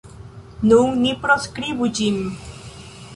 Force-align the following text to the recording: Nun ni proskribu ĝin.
Nun 0.69 0.95
ni 1.01 1.11
proskribu 1.25 1.91
ĝin. 1.99 2.17